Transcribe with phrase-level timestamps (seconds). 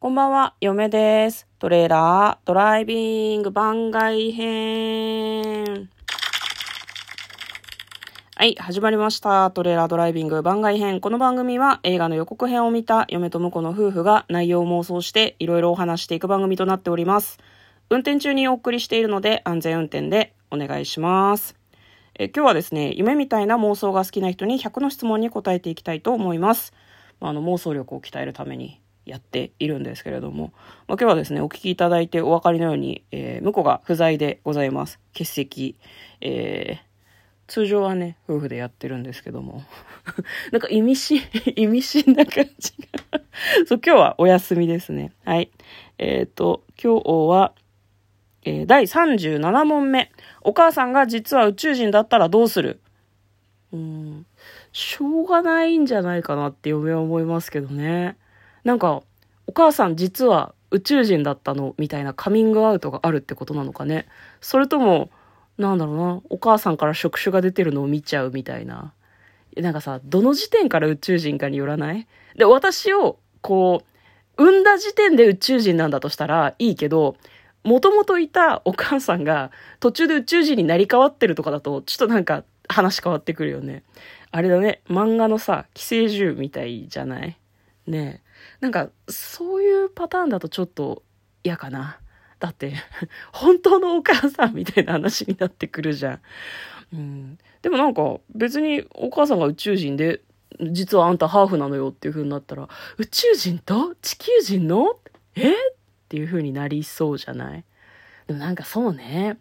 [0.00, 1.48] こんばんは、嫁です。
[1.58, 5.90] トレーラードライビング番外編。
[8.36, 9.50] はい、始まりました。
[9.50, 11.00] トレーラードライビング番外編。
[11.00, 17.40] この番組は映画の予告編を見た嫁と婿の夫婦が内容を妄想していろいろお話していく番組となっております。
[17.90, 21.56] 運転中にお送りしているので安全運転でお願いします。
[22.16, 26.72] え今日はですね、夢みたいな妄想が好きな人に100の質問に答えていきたいと思います。
[27.18, 30.52] まあ、あの妄想力を鍛えるためにやっているんですけれども、
[30.86, 35.00] まあ、今日はですね、お聞きいただいてお分かりのように、えー、向こうが不在でございます。
[35.12, 35.76] 欠席。
[36.20, 36.88] えー
[37.48, 39.62] 通常はね、夫婦でやってるんですけども。
[40.52, 41.22] なんか意味深、
[41.56, 42.74] 意味深な感じ
[43.10, 43.20] が。
[43.66, 45.12] そう、今日はお休みですね。
[45.24, 45.50] はい。
[45.96, 47.54] えっ、と、今日は、
[48.44, 50.12] えー第37問目。
[50.42, 52.80] お母さんが実は宇宙人だったらどうする？
[53.72, 54.26] うん、
[54.72, 58.18] しょうがないんじゃないかなって嫁は思いますけどね。
[58.64, 59.02] なんか、
[59.46, 64.06] お母さん実は宇宙人だったのみたいなカミングアウトがあるってことなのかね。
[64.40, 65.10] それとも、
[65.56, 68.92] なんだろうな、お母さんから触手が出てるのを見ちゃうみたいな。
[69.56, 72.06] なんかさ、どの時点から宇宙人かによらない？
[72.36, 73.82] で、私を、こ
[74.36, 77.16] う、産んだ時点で宇宙人なんだとしたらいいけど、
[77.64, 83.82] もともといたお母さんが途中で宇宙人になり変わってるとかだと、ちょっとなんか話変わってくるよね。
[84.30, 87.37] あれだね、漫画のさ、寄生獣みたいじゃない？
[87.88, 88.22] ね。
[88.60, 91.02] なんか、そういうパターンだとちょっと
[91.42, 91.98] 嫌かな。
[92.38, 92.74] だって、
[93.32, 96.20] 本当のお母さんみたいな話になってくるじゃん。
[96.92, 97.38] うん。
[97.62, 100.22] でもなんか、別にお母さんが宇宙人で、
[100.70, 103.94] 実はあんたハーフなのよっていう風になったら、宇宙人と？
[104.02, 104.98] 地球人の？
[105.34, 105.52] え？
[105.52, 105.54] っ
[106.08, 107.64] ていう風になりそうじゃない？
[108.26, 109.38] でもなんかそうね。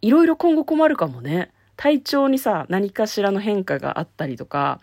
[0.00, 1.52] いろいろ今後困るかもね。
[1.76, 4.80] 体調にさ、何かしらの変化があったりとか、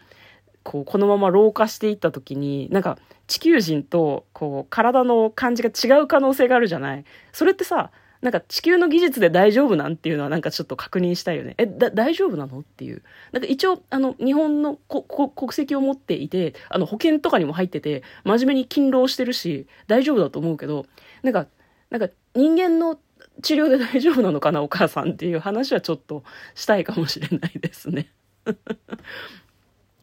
[0.65, 7.05] こう、このまま老化していった時に、なんか、地球人と、こう、体の感じが違う可能性があるじゃない？
[7.31, 11.53] それってさ、なんか地球の技術で大丈夫なんていうのはなんかちょっと確認したいよね。
[11.59, 12.59] え、だ、大丈夫なの？
[12.61, 13.03] っていう。
[13.31, 20.87] なんか一応、あの、日本のここ国籍を持っていて、あの、保険とかにも入ってて、真面目に勤労してるし、大丈夫だと思うけど、
[21.21, 21.45] なんか、
[21.91, 22.97] なんか人間の
[23.43, 26.23] 治療で大丈夫なのかな、お母さんっていう話はちょっと
[26.55, 28.11] したいかもしれないですね。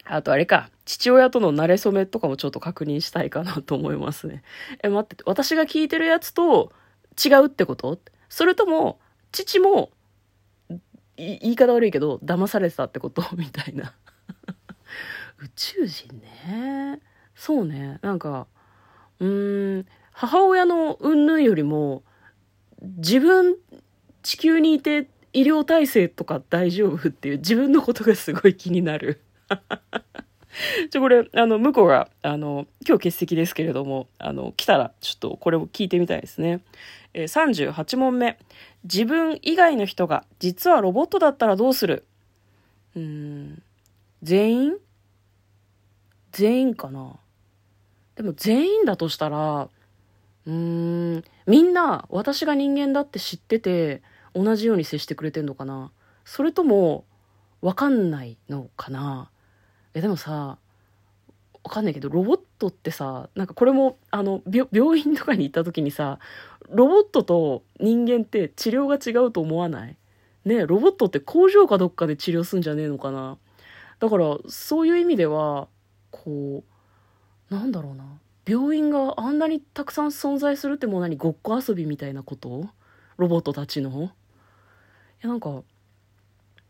[0.04, 4.42] あとあれか、父親との馴れ初めとかもちょっと確認したいかなと思いますね。
[4.82, 6.72] え、待って、私が聞いてるやつと
[7.24, 7.98] 違うってこと？
[8.28, 8.98] それとも、
[9.30, 9.90] 父も、
[11.16, 13.22] 言い方悪いけど、騙されてたってこと？
[13.36, 13.94] みたいな。
[15.40, 17.00] 宇宙人ね。
[17.34, 17.98] そうね。
[18.02, 18.46] なんか、
[19.20, 22.04] うーん、母親の云々よりも、
[22.82, 23.56] 自分、
[24.22, 29.20] 地球にいて医療体制とか大丈夫っていう自分のことがすごい気になる。
[30.90, 36.60] ちょ、これ、あの、向こうが、あの、今日欠席ですけれども、あの、来たら、ちょっとこれを聞いてみたいですね。
[37.14, 38.38] えー、38問目。
[38.84, 42.04] 自分以外の人が、実はロボットだったらどうする？
[42.94, 43.62] うん、
[44.22, 44.72] 全員？
[46.32, 47.16] 全員かな？
[48.16, 49.68] でも全員だとしたら、
[50.46, 54.02] うーん、みんな私が人間だって知ってて、
[54.34, 55.90] 同じように接してくれてんのかな？
[56.24, 57.04] それとも、
[57.60, 59.30] わかんないのかな？
[59.94, 60.58] え、でもさ、
[61.64, 64.42] わかんないけど、ロボットってさ、なんかこれも、あの、
[64.72, 66.18] 病院とかに行った時にさ、
[66.70, 69.96] ロボットと人間って治療が違うと思わない？
[70.44, 73.38] ねロボットって工場かどっかで治療すんじゃねえのかな？
[74.00, 75.68] だから、そういう意味では、
[76.10, 76.64] こ
[77.50, 78.04] う、なんだろうな。
[78.44, 82.70] 病院があんなにたくさん存在するってもう何ごっこ遊びみたいなこと？
[83.18, 83.90] ロボットたちの？
[84.02, 84.08] い
[85.20, 85.62] や、なんか、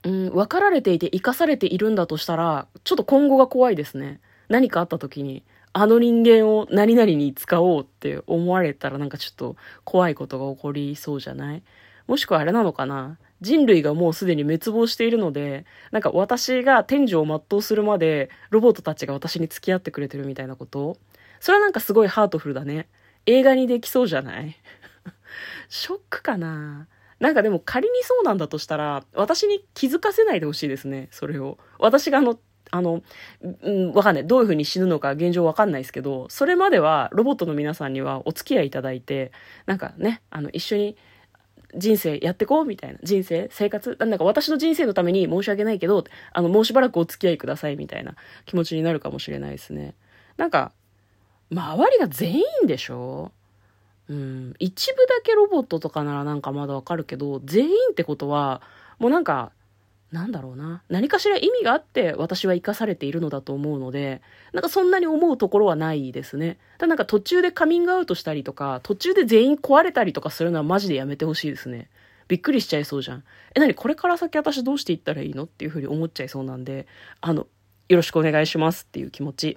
[0.04, 4.20] うん、分かられていて生かされているんだとしたら、ちょっと今後が怖いですね。
[4.48, 11.62] 何かあった時に、あの人間を何々に使おうって思われたらなんかちょっと怖いことが起こりそうじゃない？
[12.06, 13.16] もしくはあれなのかな？
[13.40, 20.98] 人類がもうすでに滅亡しているので、なんか私が天寿を全うするまでロボットたちが私に付き合ってくれてるみたいなこと？
[21.40, 22.88] それはなんかすごいハートフルだね。
[23.26, 24.56] 映画にできそうじゃない？
[25.70, 26.86] ショックかな？
[27.22, 31.56] なんかでも仮にそうなんだとしたら、私に気づかせないでほしいですね、それを。
[31.78, 32.38] 私があの、
[32.72, 33.02] あの、
[33.62, 34.26] うん、わかんない。
[34.26, 39.30] どういう風に死ぬのか現状わかんないですけど、それまではロボットの皆さんにはお付き合いいただいて、
[39.66, 40.96] なんかね、あの、一緒に
[41.76, 42.98] 人生やってこうみたいな。
[43.04, 46.02] 人生生活なんか私の人生のために申し訳ないけど、
[46.32, 48.16] あの、もうしばらくお付き合いくださいみたいな
[48.46, 49.94] 気持ちになるかもしれないですね。
[50.38, 50.72] なんか、
[51.52, 53.30] 周りが全員でしょ？
[54.12, 58.60] うん、一部だけロボットとかならなんかまだわかるけど、全員ってことは、
[58.98, 59.52] もうなんか、
[60.10, 60.82] なんだろうな。
[60.90, 64.20] 何かしら意味があって私は生かされているのだと思うので、
[64.52, 66.58] なんかそんなに思うところはないですね。
[66.76, 71.88] ただなんか途中でカミングアウトしたりとか、途中で全員壊れたりとかするのはマジでやめてほしいですね。
[72.28, 73.24] びっくりしちゃいそうじゃん。
[73.54, 75.44] え、なにこれから先私どうしていったらいいの？
[75.44, 76.86] っていうふうに思っちゃいそうなんで、
[77.22, 77.46] あの、
[77.88, 79.56] よろしくお願いしますっていう気持ち。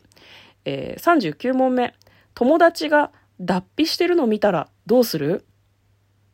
[0.64, 1.94] えー、39問目。
[2.34, 5.46] 友達が脱皮してるの見たらどうする？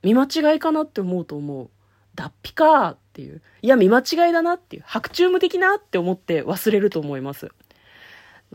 [0.03, 1.69] 見間違いかなって思うと思う。
[2.15, 3.42] 脱皮かっていう。
[3.62, 4.83] いや、見間違いだなっていう。
[4.86, 7.50] 白昼夢的なって思って忘れると思います。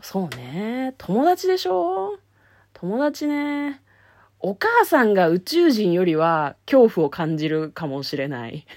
[0.01, 0.93] そうね。
[0.97, 2.19] 友達でしょ？
[2.73, 3.81] 友達ね。
[4.39, 8.67] お母さんが宇宙人よりは恐怖を感じるかもしれない。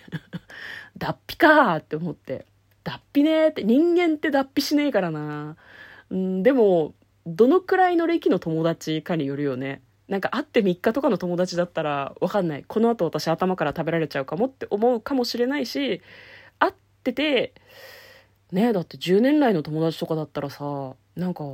[0.97, 2.47] 脱皮かって思って。
[2.83, 5.57] 脱皮ねって、人間って脱皮しねえからな。
[6.09, 6.95] うん、でも、
[7.27, 9.83] どのくらいの歴の友達かによるよね。
[10.09, 12.65] なんか会って3日とかの友達だったらわかんない。
[12.67, 16.03] この後私頭から食べられちゃうかもって思うかもしれないし、
[16.59, 16.73] 会っ
[17.05, 17.55] てて、
[18.53, 21.45] ねだって10年来の友達とかだったらさ、なんか、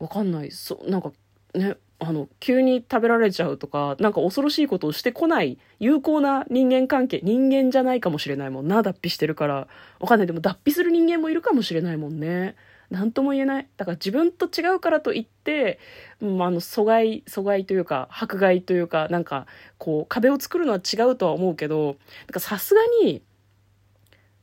[0.00, 0.50] わかんない。
[0.50, 1.12] そなんか
[1.54, 9.68] ね、あの、急に食べられちゃうとか、なんか恐ろしいことをしてこない有効な人間関係、人間じゃないかもしれないもんな、脱皮してるから。
[10.00, 10.26] わかんない。
[10.26, 12.56] でも脱皮する人間もいるかもしれないもんね。
[12.90, 13.68] 何とも言えない。
[13.76, 15.78] だから自分と違うからといって、
[16.20, 19.46] うん、あの、阻害、阻害というか、迫害というか、なんか、
[19.76, 21.96] こう、壁を作るのは違うとは思うけど、
[22.38, 23.22] さすがに、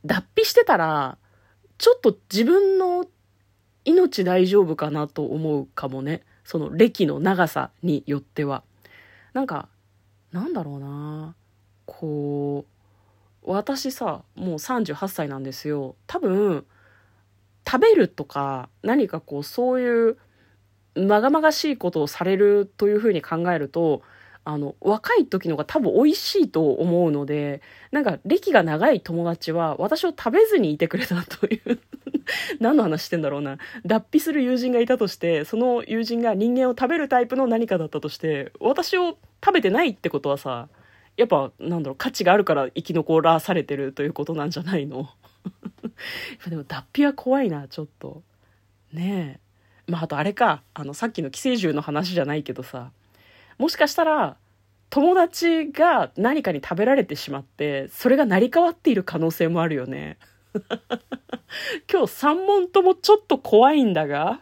[0.04, 1.18] 脱皮してたら、
[1.78, 3.06] ちょっと自分の
[3.84, 6.22] 命大丈夫かなと思うかもね。
[6.44, 8.62] その歴の長さによっては。
[9.32, 9.68] なんか、
[10.32, 11.34] なんだろうな
[11.86, 12.64] こ
[13.44, 15.96] う、私さ、もう38歳なんですよ。
[16.06, 16.66] 多分、
[17.66, 20.16] 食べるとか何かこうそういう
[20.94, 24.02] まがまがしいことをされるというふうに考えると
[24.44, 27.60] あの若い時のが多分美味しいと思うので
[27.90, 31.80] なんか歴が長い友達は私を食べずにいてくれたという
[32.60, 33.58] 何の話してんだろうな。
[33.84, 40.68] 脱皮する友人がいたとしてその友人が人間を食べるタイプの何かだったとして私を食べてないってことはさ
[41.16, 45.08] やっぱなんだろう価値があるから生き残らされてるということなんじゃないの？
[46.48, 48.22] でも脱皮は怖いなちょっと。
[48.92, 49.40] ね
[49.88, 49.90] え。
[49.90, 50.62] まああとあれか。
[50.74, 52.90] あのさっきの寄生獣の話じゃないけどさ。
[53.58, 54.36] もしかしたら
[54.90, 60.18] 友達が何かに食べられてしまってそれが成り代わっている可能性もあるよね。
[61.90, 64.40] 今日3問ともちょっと怖いんだが。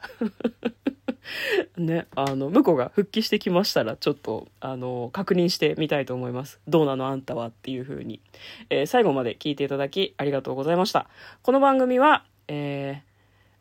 [1.76, 6.60] ね、あの、向こうが復帰してきましたら、ちょっと、あの、確認してみたいと思います。
[6.68, 8.20] どうなのあんたはっていう風に。
[8.70, 11.08] えー、最後まで聞いていただき、ありがとうございました。
[11.42, 13.02] この番組は、え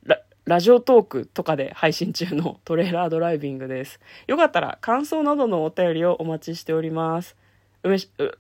[0.05, 3.99] ー、ラ、ラジオトークとかで配信中のトレーラードライビングです。
[4.27, 7.35] よかったら、感想などのお便りをお待ちしております。
[7.83, 8.31] 梅し、う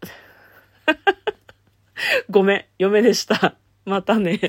[2.29, 3.55] ごめん、嫁でした。
[3.85, 4.39] またね